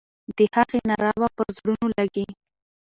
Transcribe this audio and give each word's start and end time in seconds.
د 0.37 0.39
هغې 0.55 0.79
ناره 0.89 1.13
به 1.19 1.27
پر 1.37 1.47
زړونو 1.57 1.87
لګي. 1.97 2.25